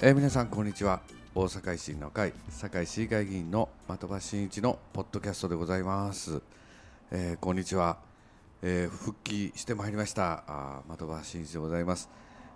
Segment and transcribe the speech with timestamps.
[0.00, 1.00] えー皆さんこんにちは。
[1.34, 6.40] 大阪維新の会堺市議会議員の的場真一のポッドキャストでございます、
[7.10, 7.98] えーこんにちは、
[8.62, 10.44] えー復帰してまいりました。
[10.46, 12.08] あ的場真一でございます、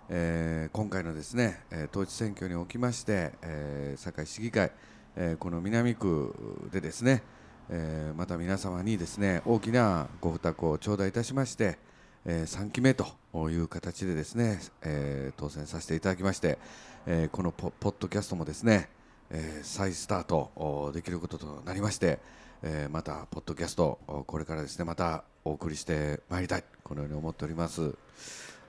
[0.07, 4.71] えー今回のですね、え統一選挙におきまして、えー堺市議会、
[5.17, 7.23] えーこの南区でですね、
[7.69, 11.77] えーまた皆様にですね大きなご負託を頂戴いたしまして、
[12.25, 13.05] え3期目と
[13.49, 16.57] いう形でですね、えー当選させていただきまして、
[17.05, 18.89] えーこのポポッドキャストもですね、
[19.29, 22.19] えー再スタートおできることとなりまして、
[22.61, 27.93] えーまたポッドキャストおこれからですねまたお送りしてまいりたいこのように思っております。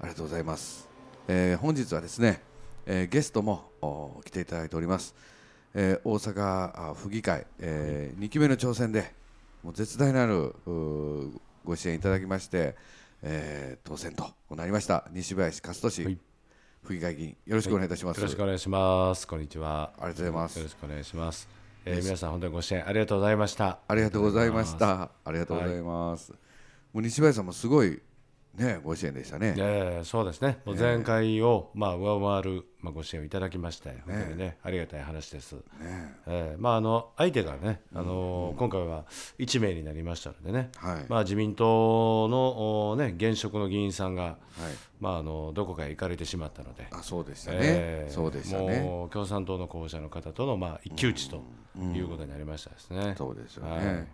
[0.00, 0.88] ありがとうございます、
[1.28, 2.42] えー本日はですね、
[2.86, 5.14] えーゲストもお来ていただいております、
[5.74, 9.14] えー大阪あ府議会、え2期目の挑戦で
[9.62, 10.52] もう絶大なる
[11.64, 12.74] ご支援いただきまして、
[13.26, 16.18] えー当選となりました西林勝利氏、はい
[16.82, 19.26] 府議会議員よろしくお願いいたします、よろしくお願いします。
[19.26, 19.94] こんにちは。
[19.98, 21.48] ありがとうございますよろしくお願いします。
[21.86, 23.78] えー皆さん本当にご支援ありがとうございました。
[23.88, 25.10] ありがとうございました。
[25.24, 26.32] ありがとうございます。
[26.92, 28.02] もう西林さんもすごい
[28.56, 29.54] ねご支援でしたね。
[29.56, 30.58] えーそうですね。
[30.64, 35.56] もう前回をまあ上回るまあご支援をいただきまして、本当にねありがたい話です。
[36.26, 39.04] えーまああの相手がね、あの今回は
[39.38, 40.70] 1名になりましたのでね。
[40.76, 41.04] はい。
[41.08, 44.36] まあ自民党のおね現職の議員さんがはい。
[45.00, 46.86] まああのどこかへ行かれてしまったので。
[46.90, 47.58] あそうでしたね。
[47.60, 48.80] えーそうでしたね。
[48.82, 51.42] もう共産党の候補者の方とのまあ一騎打ちと
[51.94, 53.14] いうことになりましたですね。
[53.18, 53.70] そうですよね。
[53.70, 54.04] はいまあ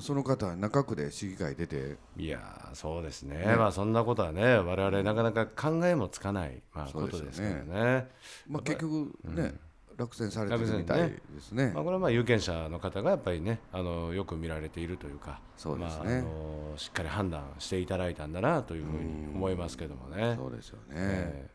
[0.00, 7.54] その方は中区で市議会出て、いやーそうですね、まあそんなことはね、我々なかなか考えもつかない、まあ、ことですから
[8.00, 8.08] ね、
[8.48, 9.54] まあ結局ね、
[9.96, 11.72] 落選されてるみたいですね。
[11.74, 11.84] まあ、。
[11.84, 16.04] これはまあ有権者の方がやっぱりね、あのよく見られているというか、そうですね。
[16.04, 20.36] まあ、あのしっかり判断していただいたんだなというふうに思いますけどもね。
[20.36, 20.94] そうですよね。
[20.94, 21.50] え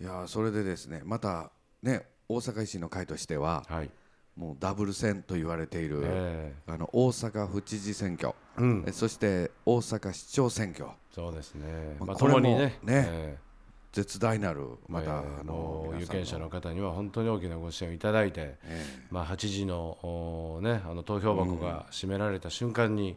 [0.00, 1.50] いやーそれでですねまた
[1.82, 3.90] ね大阪維新の会としてはーはい
[4.36, 10.90] もうダブル選と言われている、えあの大阪府知事選挙、ーうん、えそして大阪市長選挙。
[11.10, 13.38] そうですね、まあ、まあこれもね、ねえ
[13.92, 23.16] 絶大なるーまた、えーあの有権者の方には本当に大きなご支援をいただいて、えまあ、8時のおね、あの投票箱が閉められた瞬間に、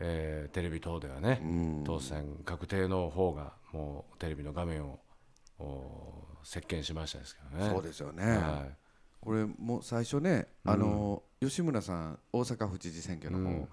[0.00, 1.48] えーテレビ等ではね、えう
[1.82, 1.84] ん。
[1.84, 4.98] 当選確定の方がもうテレビの画面を
[5.60, 7.70] お席巻しましたですけどね。
[7.70, 8.66] そうですよね、は
[9.20, 13.68] これもう最初ね、あの吉村さん大阪府知事選挙の方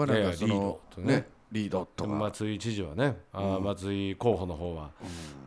[0.00, 1.04] はなんかそのね。
[1.04, 4.90] ねリードとい、か、松井知事はね、あー松井候補の方は、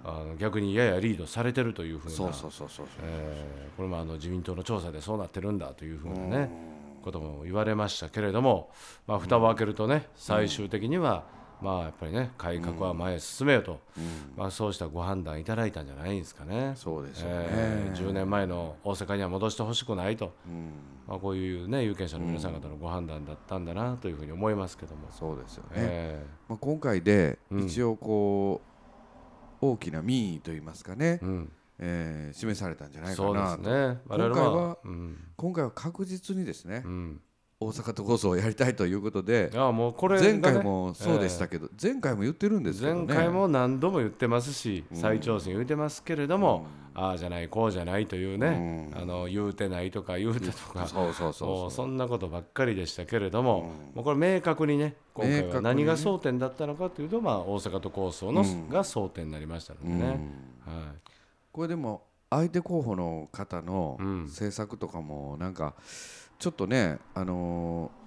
[0.03, 6.50] あの逆にややリードされてるというふうなそうそうそうそうえーこれもあの自民党の調査でそうなってるんだというふうなね、
[7.03, 8.72] ことも言われましたけれども、
[9.06, 11.24] まあ、蓋を開けるとね、最終的には、
[11.62, 13.80] まあやっぱりね改革は前へ進めよと、
[14.36, 16.74] まあ、そうしたご判断いただいたんじゃないんですかね。
[16.76, 20.34] そうですよね、えー10年前の大阪には戻してほしくないと、
[21.08, 27.66] まあ、こういう、ね、有権者の皆さん方のご判断だったんだなというふうに思いますけども、そうですよね、えまあ、今回でうん。
[27.66, 28.62] 一応こ
[29.62, 35.18] う、大きな民意といいますかね、ーうん、えー示されたんじゃないかそうでなとすね、今回はは、うん。
[35.36, 37.22] 今回は確実にですね、うん、
[37.62, 43.06] 大阪都構想をやりたいということでいやもうこれ前回もそうでしたけど、前回も言ってるんですけどね。
[43.06, 60.18] 前回も何度も言ってますし、再挑戦言ってますけれども、ああじゃないこうじゃないというね、あの言うてないとか言うてとか、そうそうそうもうそんなことばっかりでしたけれども、もうこれ明確にね今回は何が争点だったのかというと、まあ、大阪都構想の、が争点になりましたのでね、はい。
[61.52, 64.24] これでも相手候補の方のうん。
[64.24, 65.76] 政策とかもなんか
[66.41, 68.02] ちょっとね、あのー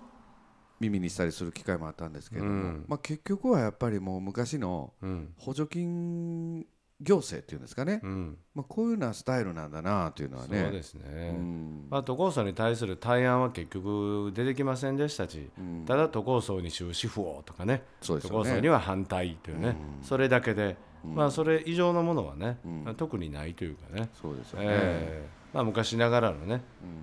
[0.81, 2.85] 耳にしたりする機会もあったんですけれども、うん。
[2.89, 5.33] まあ、結局はやっぱりもう昔のうん。
[5.39, 6.67] 補助金
[7.01, 8.39] 行政っていうんですかね、うん。
[8.55, 10.63] まあ、こういうようなスタイルなんだなというのはね。
[10.65, 11.87] そうですね、うん。
[11.89, 15.49] まあ、都構想に対する対案は結局出てきませんでしたし、
[15.87, 17.75] ただ都構想に終止符をとかね。
[17.75, 17.83] ね。
[18.01, 22.59] 都構想には反対というね、それだけで、まあそれ以上のものはね、
[22.97, 26.63] 特にないというかね、そうですよね、ええまあ、昔ながらのね、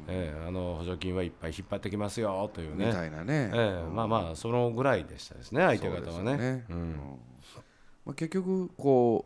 [0.09, 6.65] ええあの補助金はいっぱい引っ張ってきますよというみね、たいなね、ええまあまあそのぐらいでしたですね相手方はね。
[8.06, 9.25] まあ、結局こ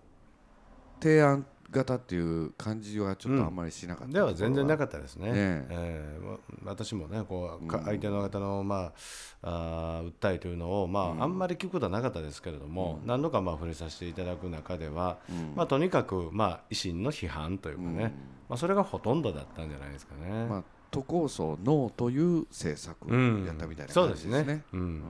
[1.00, 1.46] う提案
[1.76, 5.28] 型っていう感じはちょっとあんまりしなかった、では全然なかっったですね。
[5.28, 5.68] ねえ。
[5.70, 6.38] えま
[6.72, 8.94] 私もねこうか相手の方の、ま
[9.42, 15.18] あ、あー訴えというのを、まああんまり聞くことはなかったですけれども、何度かまあ触れさせていただく中では、
[15.56, 18.14] まあ、とにかく、まあ、維新の批判というかね、
[18.50, 20.46] まあ、それがほとんどだったんじゃないですかね。
[20.46, 23.46] まあ、都構想ノーという政策うん。
[23.46, 24.54] やったみたいなそうで感じですすね。
[24.56, 24.64] ね。
[24.74, 25.04] うん。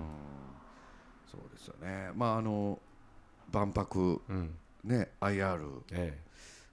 [1.32, 2.12] そうですよね。
[2.16, 2.80] まああの
[3.52, 4.56] 万博うん。
[4.84, 6.25] ね IR え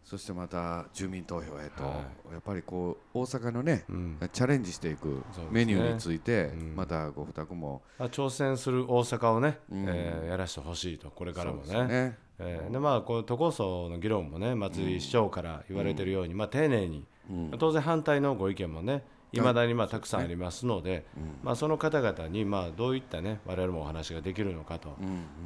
[0.04, 1.90] そしてまた住民投票へと、は
[2.32, 4.18] やっぱりこう大阪のね、うん。
[4.32, 6.76] チャレンジしていくメニューについて、うん。
[6.76, 7.82] またご負託も。
[7.98, 9.84] まあ、挑戦する大阪をね、うん。
[9.88, 11.86] えーやらせてほしいとこれからもね。
[11.86, 12.18] ね。
[12.38, 17.50] えーでまあこう都構想の議論もね松井市長から言われているように、まあ丁寧に、うん。
[17.58, 21.06] 当然反対のご意見もねいまだにまあたくさんありますので、
[21.42, 24.96] まあ、その方々にまあどういったね我々もお話ができるのかと、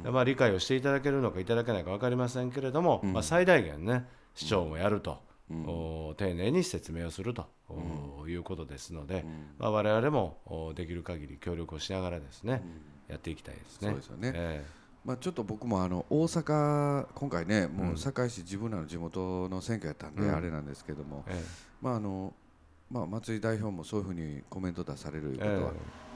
[0.03, 4.05] まあ、理解をしていただけるのかいただけないか分かりませんけれども、まあ、最大限ね
[4.37, 5.19] 市長もやると、
[5.65, 9.25] お丁寧に説明をすると、おいうことですので、
[9.57, 12.63] まあ、我々もおできる限り協力をしながらですね、
[13.07, 13.89] やっていきたいですね。
[13.89, 14.31] そうですよね。
[14.35, 14.65] え
[15.03, 21.43] まあ、ちょっと僕もあの大阪今回ねもう堺市自分らの地元の選挙やったんであれなんですけども、ええ。
[21.81, 22.33] まああの
[22.89, 25.61] まあ、松井代表もそういうふうにコメント出されるいうことは、え。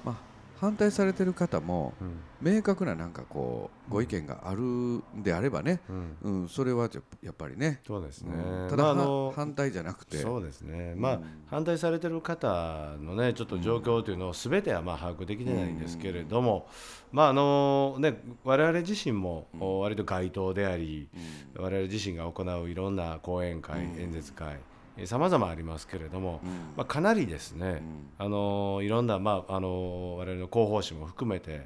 [0.06, 0.16] まあ、
[0.62, 2.20] 反対されてる方もうん。
[2.42, 6.18] 明確ななんかこうご意見があるんであればね、うん。
[6.22, 6.90] うん、それは
[7.22, 8.70] やっぱりね、そうですね、うん。
[8.70, 10.18] ただ、まあの反対じゃなくて。
[10.18, 16.68] そうですね、まあ、反対されてる方のね、ちょっと状況というのをすべてはまあ把握できてないんですけれども、
[17.12, 21.10] まああのね、我々自身もお割と街頭であり、
[21.56, 24.60] 我々自身が行ういろんな講演会、演説会、
[25.06, 26.42] さまざまありますけれども、
[26.76, 27.82] まあ、かなりですね、
[28.18, 31.62] あのいろんな、まああの我々の広報誌も含めて、はい。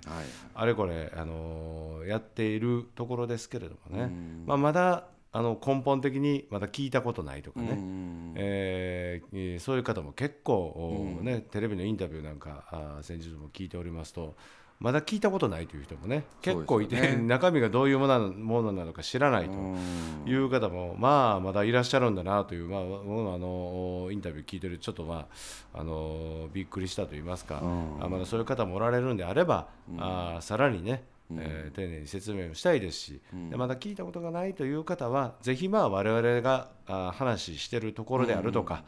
[0.53, 4.11] あれこれ、あのやっているところですけれどもね、
[4.45, 14.37] まあ、まだあの根本的にまだ聞いたことないとかね、うんえーえーそういう方も結構、おね、テレビのインタビューなんか先日も聞いておりますと
[14.79, 19.77] まだ聞いたことないという人もね結構いて、ね中身がどういうものなのか知らないとうん
[20.25, 25.27] いう方も、まあまだいらっしゃるんだなという、まあ、僕あのインタビュー聞いてるちょっとま
[25.73, 28.03] ああのびっくりしたと言いますか、うん。
[28.03, 29.67] あまだそういう方もおられるんであれば、
[29.97, 38.83] あーさらにねえー丁寧に説明をしたいですし、でまだ聞いたことがないという方はぜひまあ我々があー話しているところであるとか、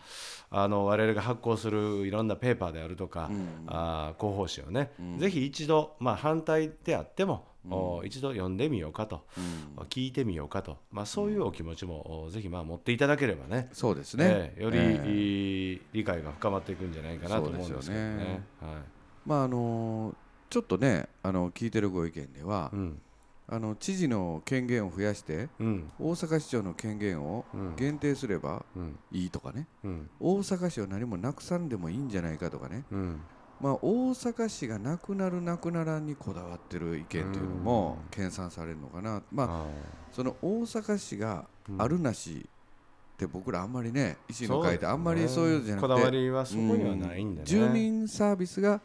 [0.50, 3.30] あの我々が発行するいろんなペーパーであるとか、
[3.68, 9.26] あー広報誌をね、ぜひ一度、まあ、反対であっても、お一度読んでみようかと、
[9.90, 18.16] 聞いてみようかと、まあ、そういうお気持ちも、おぜひまあ持っていただければねそうですね、ええより、ええいい理解が深まっていくんじゃないかなと思うんですけどね。
[18.16, 18.44] ね。
[18.62, 18.76] はい。
[19.26, 20.16] まああの
[20.50, 23.02] ちょっとねあの聞いてるご意見では、うん。
[23.50, 25.92] あの知事の権限を増やしてうん。
[26.00, 27.76] 大阪市長の権限をうん。
[27.76, 29.00] 限定すればうん。
[29.12, 30.10] いいとかね、うん。
[30.20, 33.22] 大阪市を何もなくさんでもいいんじゃないかとかね、うん。
[33.60, 39.66] まあ、大阪市がなくなるなくならんにこだわってる意見っていうのも研鑽されるのかな、まあ、あ
[40.12, 41.46] その大阪市が
[41.78, 42.48] あるなし
[43.14, 47.40] って僕らあんまりね維新の会ってあんまりそういうのじゃなくてこだわりはそこにはないんでね。
[47.40, 47.46] うん。
[47.46, 48.80] 住民サービスが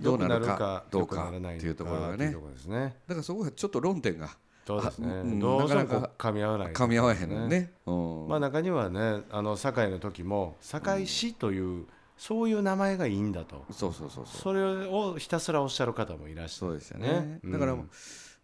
[0.00, 2.34] どうなるかどうかっていうところがね。
[3.06, 4.30] だからそこがちょっと論点が。
[4.66, 5.40] そうですね。
[5.40, 7.72] どうしても噛み合わない噛み合わへんのね。
[7.86, 8.28] うん。
[8.28, 13.64] まあ中にはねあの堺の時も堺市というそういう名前がいいんだと。
[13.70, 14.42] そうそうそうそう。
[14.42, 17.90] それをひたすらおっしゃる方もいらっしゃるそうですよね、だから、うん。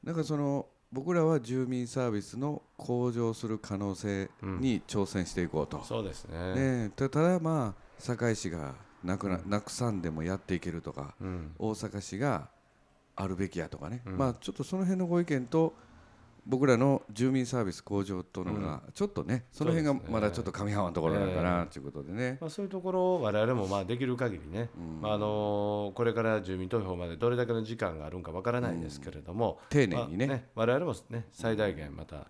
[0.05, 6.55] なんかその僕らは住民サービスの向上する可能性に挑戦していこうと、そうですね。
[6.55, 11.53] ね、たただまあ堺市がなくななくさんでもやっていけるとか、うん。
[11.59, 12.51] 大阪市が
[13.17, 14.19] あるべきやとかね、うん。
[14.19, 15.75] まあちょっとその辺のご意見と
[16.45, 24.69] 僕らの住民サービス向上とのがちょっとね、その辺がまだちょっと噛み合わんところなのかなということでね、まあ、そういうところを我々もまあできる限りね、
[25.01, 30.49] まあ、あのこれから住民投票までどれだけの時間があるんかわからないですけれども、丁寧にね。
[30.57, 32.27] まあ我々もね最大限また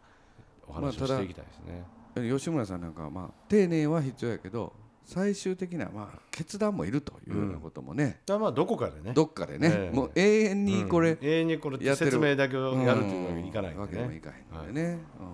[0.67, 1.85] お話をしていきたいですね。
[2.31, 4.75] 吉村さんなんかはまあ丁寧は必要やけど
[5.05, 9.13] 最終的なまあ決断もいるというようなこともね、だからまあどこかでね。
[9.15, 9.97] どっかでね、ええ。
[9.97, 11.19] もう永遠にこれ、うん。
[11.21, 12.11] 永遠にこれやってる。
[12.11, 14.21] 説明だけをやるというわけにいかないんわけにもい。
[14.21, 14.57] かへん。
[14.57, 15.29] のでね、うん、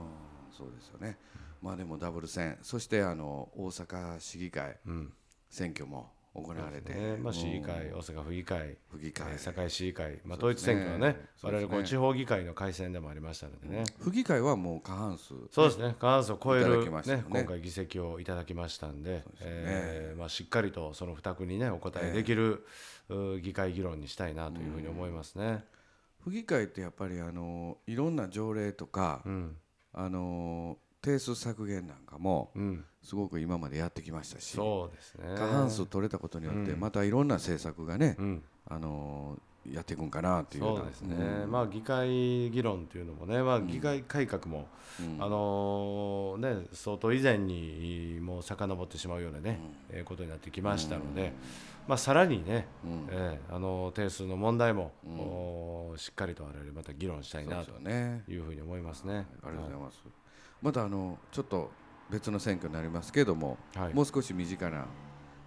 [0.57, 1.19] そうですよね。
[1.63, 4.77] まあでもダブル選そしてあの大阪市議会。
[4.87, 5.13] うん。
[5.51, 7.17] 選挙も行われて、ね。
[7.17, 7.99] まあ、市議会、うん。
[7.99, 9.33] 大阪府議会、府議会。
[9.33, 11.67] えー堺市議会、まあ、統一選挙はね、そうですね。
[11.67, 17.25] 我々こう地方議会の改選でもありましたのでね、府議会はもう過半数そうですね、過半数を超える、ねね。
[17.29, 22.67] 今回議席をいただきましたんで、でえーまあ、しっかりとその負託にね、お答えできる、
[23.09, 25.65] う議会議論にしたいなというふうに思いますね。
[26.23, 29.57] 府議会ってやっぱりあのいろんな条例とか、うん、
[29.93, 35.35] あの定数削減なんかもうん、すごく今までやってきましたし、そうですね。
[35.37, 36.81] 過半数取れたことによってうん。
[36.81, 39.39] またいろんな政策がね、うん、あの
[39.71, 41.51] やっていくんかなっていうよそうですね、うん。
[41.51, 44.67] まあ議会議論というのもね、まあ、議会改革も、
[45.01, 45.23] うん。
[45.23, 51.33] あのね、相当以前にもう遡ってしまうようなね、えーことになってきましたので、
[51.87, 53.07] まあ、さらにね、うん。
[53.11, 59.27] えーあの定数の問題も、おしっかりと我々また議論したいなというふうに思いますね。
[59.43, 60.03] ありがとうございます。
[60.63, 61.71] またあのちょっと
[62.11, 63.95] 別の選挙になりますけども、はい。
[63.95, 64.87] もう少し身近な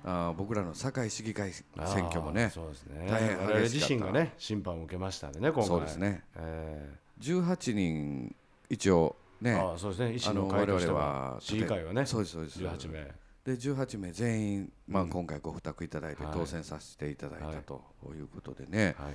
[0.03, 1.65] あー僕らの堺市議会選
[2.05, 3.07] 挙もねそうですね。
[3.09, 5.65] 大変我々自身がね審判を受けましたんでね今回。
[5.65, 6.23] そうですね。
[6.35, 8.35] え18人
[8.69, 10.07] 一応ねえああそうですね。
[10.11, 11.03] 維新の会とは
[11.33, 12.59] は市議会はねそうですそうです。
[12.59, 13.11] 18名。
[13.43, 15.09] で18名全員、まあ、うん。
[15.09, 16.33] 今回ご負託いただいてはい。
[16.33, 17.57] 当選させていただいたはい。
[17.65, 17.81] と
[18.15, 19.13] いうことでね、はい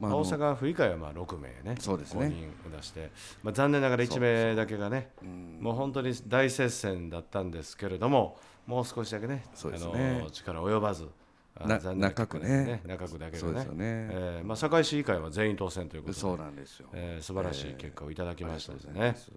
[0.00, 2.28] まあ大阪府議会はまあ6名ねそうですね。
[2.28, 3.10] 公認を出して、
[3.42, 10.18] まあ、残念ながら1名だけがねうんもう本当に大接戦だったんですけれどももう少しだけねそうですね。
[10.20, 11.08] あの力及ばず
[11.66, 19.14] 中区ね中区だけでねね、えーまあ、堺市議会は全員当選ということでそうなんですよ、えー素晴らしい結果をいただきましたですねま。
[19.16, 19.32] す。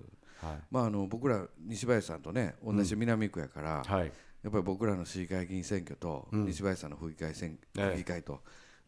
[0.46, 0.56] はい。
[0.70, 4.12] まあ、あの僕ら西林さんとね同じ南区やから、はい。
[4.44, 6.46] やっぱり僕らの市議会議員選挙とうん。
[6.46, 7.98] 西林さんの府議会選、ええ。
[7.98, 8.42] 議会と、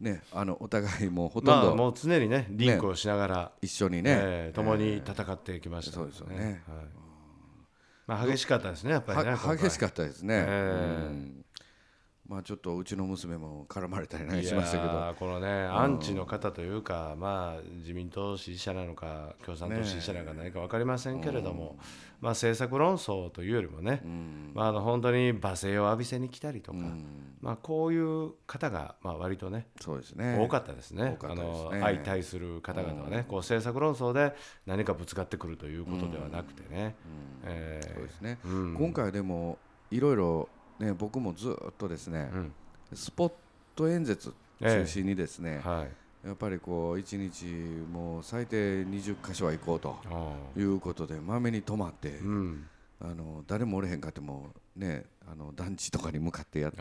[0.03, 6.61] ね、あのお互いもうほとんどまあもう常にねリンクをしながら、一緒にね、えー共に戦ってきましたそうですよね。
[6.67, 6.85] はい。
[8.05, 11.45] まあ、激しかったですねやっぱりねは激しかっったですね、ええうん
[12.27, 15.13] まあちょっとうちの娘も絡まれたりなんかしましたけど。
[15.19, 21.77] このねアンチの方というか、まあ、自民党支持者なのか共産党支持者なのか何か分かりませんけれども、
[22.21, 24.51] まあ、政策論争というよりもね、うん。
[24.53, 27.05] まあ、あの本当に罵声を浴びせに来たりとか、うん。
[27.41, 30.37] まあ、こういう方がまあ割とねそうですね。
[30.39, 34.33] 多かったですね、多かあの相対する方々はね、こう政策論争で
[34.65, 36.95] 何かぶつかってくるということではなくてね、
[37.43, 37.93] えー。
[37.95, 38.75] そうですね、うん。
[38.75, 39.57] 今回でも
[39.91, 40.47] いろいろ
[40.79, 42.53] ね僕もずっとですね、うん。
[42.93, 43.31] スポッ
[43.75, 45.85] ト演説中心にですね、は
[46.23, 47.45] い、やっぱりこう一日
[47.91, 52.67] もう最低20箇所は行こうとあいうことでまめに泊まって、ーうん。
[53.01, 56.71] あの誰もおれへんかってもねあの団地とかに向かってや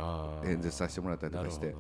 [0.45, 1.75] 演説させてもらったりとかして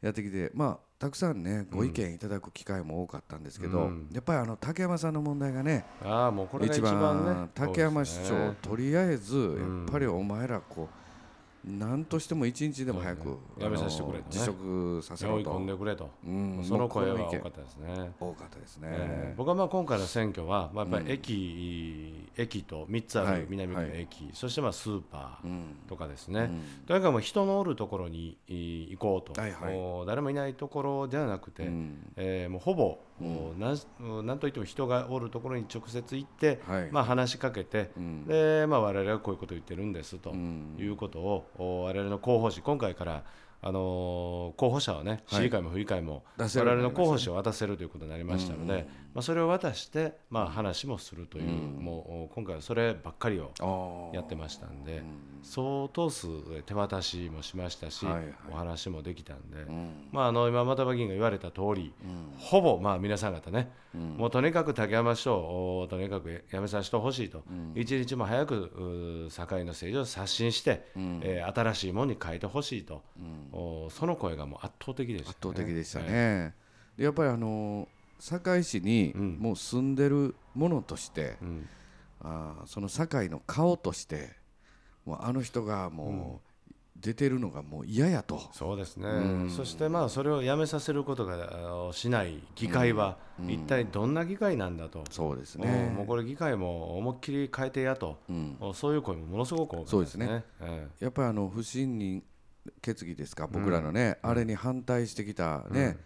[0.00, 4.08] やってきてまあたくさんねご意見いただく機会も多かったんですけど、うん。
[4.10, 7.24] やっぱりあの竹山さんの問題がねああもうこれが一一番ね。
[7.34, 8.56] 番竹山市長、ね。
[8.62, 11.02] とりあえずんやっぱりお前らこう
[11.64, 16.64] 何としても一日でも早く、やめさせてくれと辞職させろ追い込んと、でくれと、うん。
[16.64, 18.10] その声は多かったですね。
[18.18, 23.40] 多かったですね、えー僕はまあ今回の選挙は、まあ、やっぱり駅,、駅と3つあはい。
[23.42, 26.62] る南区の駅、そしてまあスーパーうんとかですね、うん。
[26.86, 32.12] とにかくもう人のおるところにい行こうと、もう誰もいないところではなくて、うん。
[32.16, 36.88] えーもうほぼ、もうなんなんといっても人がおるところに直接行って、はい。
[36.90, 38.24] まあ、話しかけて、うん。
[38.26, 40.76] でまあ、我々はこういうことを言ってるんですとうん。
[40.78, 43.22] いうことを、お我々の広報誌今回から、
[43.64, 45.40] あのー候補者をねはい。
[45.40, 55.02] 市議会も府議会も、我々の候補者を渡せるということになりましたので、まあ、それを渡して、まあ、話もするという、もう今回はそればっかりをやってましたんで、
[55.42, 56.26] 相当数
[56.62, 58.04] 手渡しもしましたし、
[58.50, 60.08] お話もできたんで、うん。
[60.12, 61.94] まあ、あの今又場議員が言われた通り、
[62.38, 67.42] ほぼまあ皆さん方ね、もうとにかく竹山市長をとにかく辞めさせてほしいと、
[67.74, 73.02] 一日も早くう堺の政治を刷新して、えー新しいものに変えてほしいと、
[73.51, 73.51] お
[73.90, 76.54] その声がもう圧倒的でした、ね、圧倒的でしたはいね、
[76.96, 77.88] でやっぱりあの
[78.22, 79.38] 堺市にうん。
[79.38, 81.68] もう住んでるものとして、うん。
[82.20, 84.30] あーその堺の顔として
[85.04, 89.50] もうあの人がもう出てるのがもう嫌やと、そうですね、うん。
[89.50, 93.16] そしてまあそれをやめさせることがあしない議会は、
[93.48, 98.56] 一体どんな議会なんだと、そうですうんねもうこれ議会も思いっきり変えてやと、うん。
[98.72, 100.44] そういう声もものすごく多かったそうですね。
[100.60, 100.86] え。
[101.00, 102.22] やっぱりあの不信任
[102.80, 103.46] 決議ですか？
[103.46, 105.98] 僕らのね、あれに反対してきたね、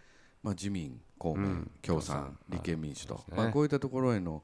[0.43, 1.71] まあ、自民公明、うん。
[1.83, 4.43] 共産立憲民主と、まあ、こういったところへの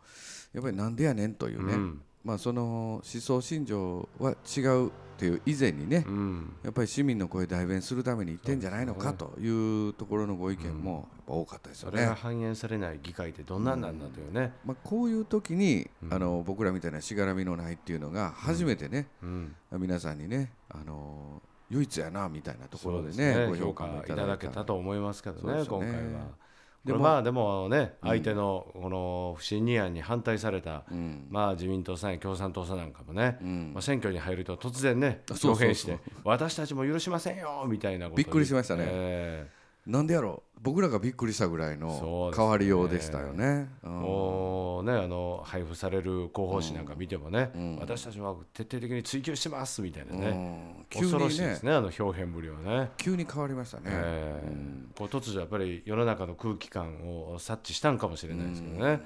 [0.53, 2.03] やっぱりなんでやねんというね、うん。
[2.25, 6.57] まあ、その思想信条は違うっていう以前にね、うん。
[6.63, 11.99] やっぱり市民の声代弁するために言ってんじゃないのかというところのご意見も多かったですよね。
[11.99, 19.55] それが反映されない議会ってどんなんなんだというね、まあ、こういう時に、あの僕らみたいなしがらみのないっていうのが初めてね、うん。
[19.79, 21.43] 皆さんにね、あの
[21.73, 26.43] 唯一やなみたいなところでねすご評価もいいたただけたと思いますけどね今回は。
[26.85, 31.29] でまあでもね、相手のこの不信任案に反対された、うん。
[31.31, 33.71] まあ自民党さんや共産党さんなんかもね、うん。
[33.73, 38.83] まあ、選挙に入ると突然ね表変して私たちも許しませんよみたいなことをびっくりしましたね。
[38.89, 39.49] え
[39.87, 40.61] なんでやろう？
[40.63, 43.69] 僕らがびっくりしたぐらいの変わりようでしたよね。
[43.83, 44.01] うえん。
[44.01, 50.87] もうねあの配布される広報誌なんか見てもね、私たちは徹底的に追及してますみたいなね、うん。
[50.89, 52.91] 急恐ろしいですねあの表現ぶりはね。
[52.97, 53.85] 急に変わりましたね。
[53.87, 54.49] ええ。
[54.49, 54.93] うん。
[54.97, 59.01] こう突如やっぱり世の中の空気感を察知したんかもしれないですけどね、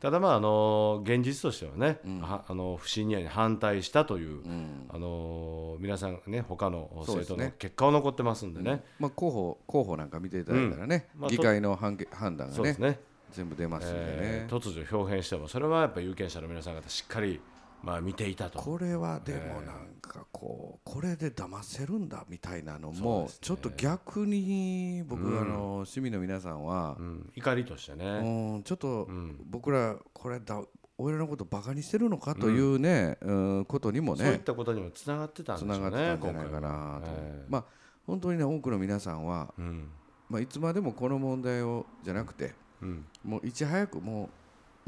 [0.00, 4.86] ただまああの現実としてはね、はあの不信任案に反対したという、うん。
[4.88, 8.84] あの皆さんね他の政党の結果を残ってますんでね。
[8.98, 11.20] まあ、候補候補なんか見ていただいたらね、うん。
[11.22, 13.00] まあ議会の判決判断がねね、
[13.32, 17.40] 全部出ますんでね、えー突如表変してもそれはやっぱり有権者の皆さん方しっかり
[17.82, 18.58] まあ見ていたと。
[18.58, 25.40] これはでもなんかこうこれで騙せるんだみたいなのもちょっと逆に僕うん。
[25.40, 28.04] あの市民の皆さんはうん、怒りとしてね。
[28.04, 29.40] うんちょっとうん。
[29.44, 30.60] 僕らこれだ
[30.98, 33.64] 俺らのことバカにしてるのかというねうん。
[33.64, 35.90] ことにもそういっねたことにもつながってたんでつしょうね。
[35.90, 37.08] ながってたんじゃないかなと。
[37.48, 37.64] まあ
[38.06, 39.90] 本当にね多くの皆さんはうん。
[40.28, 44.28] まあいつまでもこの問題をじゃなくてうん、もういち早くもう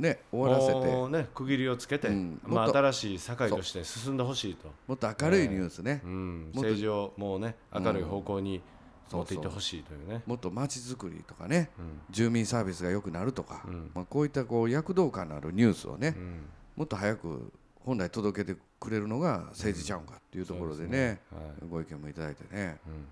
[0.00, 1.09] ね終わらせて。
[1.09, 2.40] ね区切りをつけて、うん。
[2.45, 6.00] まあ、新しい社会として進んでほしいと、もっと明るいニュースね。
[6.04, 6.59] うん、もっと。
[6.61, 8.62] 政治をもうね明るい方向に
[9.09, 10.23] そう持っていってほしいというね。
[10.26, 11.85] もっと街づくりとかねうん。
[12.11, 13.90] 住民サービスが良くなるとか、うん。
[13.95, 16.40] まあ、こういったこう躍動感のあるニュースをね、うん。
[16.76, 17.52] もっと早く
[17.85, 21.61] 本来届けてくれるのが政治ちゃうんかっていうところでね,、そうですね。
[21.61, 21.69] はい。
[21.69, 23.07] ご意見もいただいてね、うん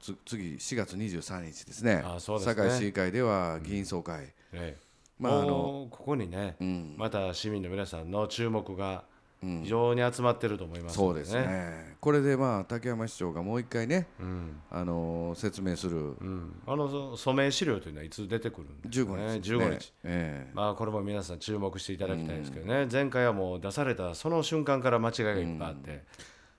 [0.00, 2.02] 次4月23日ですね。
[2.04, 2.54] あそうですね。
[2.54, 4.88] 堺市議会では議員総会、ええ。
[5.18, 6.94] まああのここにね、うん。
[6.96, 9.04] また市民の皆さんの注目が
[9.42, 9.62] うん。
[9.62, 11.96] 非常に集まってると思いますのそうですね。
[12.00, 14.60] これでまあ竹山市長がもう一回ね、うん。
[14.70, 15.96] あのー説明する。
[15.96, 19.64] うん、あのそ署名資料というのはいつ出てくるんですか15ね日ですね。
[19.64, 19.92] 15日。
[20.04, 20.50] ええ。
[20.54, 26.04] まあこれも皆さん注目していただきたいですけどね、前回はもう出されたその瞬間から間違いがいっぱいあって、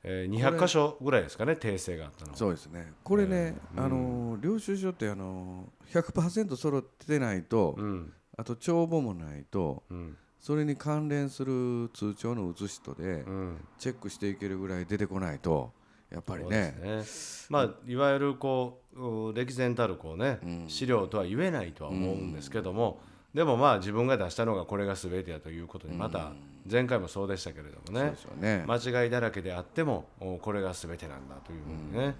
[0.03, 2.93] えー、200箇所ぐらいですかね訂正があったのそうですね。
[3.03, 8.13] これね、あのー領収書ってあのー100%揃ってないと、うん。
[8.37, 10.17] あと帳簿もないとうん。
[10.39, 13.57] それに関連する通帳の写しとでうん。
[13.77, 15.73] チェックしていけるぐらい出てこないと
[16.09, 16.75] やっぱりね。
[16.81, 17.03] ね。
[17.49, 20.65] まあいわゆるこうう歴然たるこうね、うん。
[20.69, 23.01] 資料とは言えないとは思うんですけども、
[23.33, 26.31] でもまあ自分が出したのがこれが全てやということにまた
[26.69, 32.15] 前回もそうでしたけれどもねね、間違いだらけであってもおこれが全てなんだというふうにね、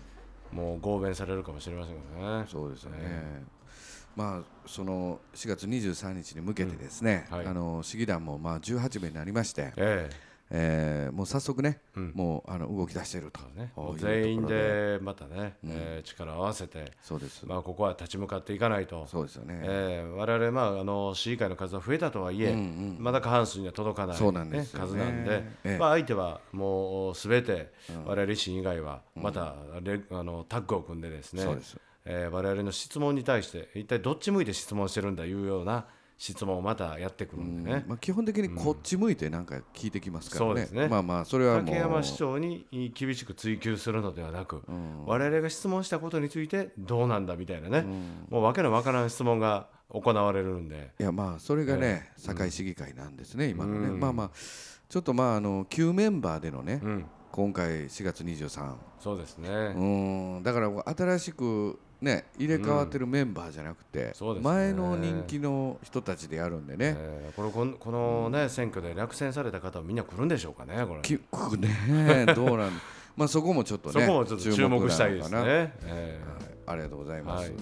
[0.52, 2.46] もう合弁されるかもしれませんけどね。
[2.48, 3.44] そうですよね、
[4.16, 7.38] まあその4月23日に向けてですね、うん。
[7.38, 7.48] はい。
[7.48, 10.10] あの市議団もまあ18名になりまして、え
[10.52, 12.12] えーもう早速ね、うん。
[12.16, 19.06] もうあの動き出しているとえね、全員でまたね、えー力を合わせて、そうです、まあ、ここは立ち向かっていかないと。
[19.08, 24.88] そうですよね、えー、我々、まあ、あの市議会の数は増えたとはいえ、うんうんまだ過半数には届かない、そうなんですよね。
[24.88, 25.78] 数なんで、ええ。
[25.78, 27.72] まあ、相手はもうすべて、
[28.06, 35.86] 我々維新以外はまたレ、あのタッグを組んでですねそうですえー我々の質問に対して一体どっち向いて質問してるんだいうような
[36.20, 40.88] 質問をまたやってくるんでね、まあ、基本的にこっち向いてなんか聞いてきますからね,、そうですね。
[40.90, 41.66] まあまあそれはもう。
[41.66, 44.62] 竹山市長に厳しく追及するのではなく、
[45.06, 47.86] 我々が質問したことについてどうなんだみたいなね、
[48.30, 54.00] もうわけのわからん質問が行われるんで、いやまあそれがね、堺市議会なんですね、今のね、うん。
[54.02, 54.32] まあまあ
[54.90, 60.44] ちょっとまああの旧メンバーでのね、うん、今回4月23そうですね、うん。
[60.44, 64.50] だから新しくね入れ替わってるメンバーじゃなくて、そうですね。
[64.50, 71.02] 前の人気の人たちでやるんでね、えーこれこのこのね、選挙で落選された方はみんな来るんでしょうかね、これ。
[71.02, 72.72] きく ねどうなん
[73.16, 75.40] まあそこもちょっとね そこもちょっと注目したいですね。
[75.86, 76.58] えはい。
[76.68, 77.54] ありがとうございます、はい。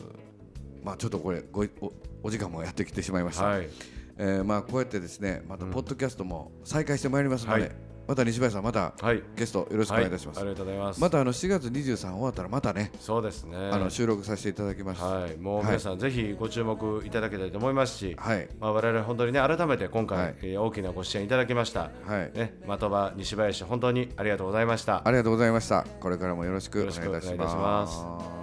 [0.83, 1.91] まあちょっとこれごいお
[2.23, 3.69] お時間もやってきてしまいました、ーはい、
[4.17, 11.01] えーまあこうやってですねまたポッドキャストも再開してまいりますので、はいまた西林さんまたはい、ゲストよろしくお願いいたします、はい、ありがとうございます。
[11.01, 13.57] またあの4月23終わったらまたね、そうですね。
[13.57, 15.01] あの収録させていただきます。
[15.01, 18.47] はい、もう皆さん、ぜひご注目いただけたいと思いますし、はい。
[18.59, 20.35] まあ我々本当にね改めて今回、はい。
[20.41, 21.91] えー大きなご支援いただきました。
[22.05, 22.37] はい。
[22.37, 25.07] ね、的場西林本当にありがとうございました。
[25.07, 25.85] ありがとうございました。
[25.99, 28.36] これからもよろしくお願いいたします